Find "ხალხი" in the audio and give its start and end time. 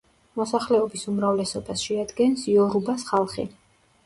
3.13-3.47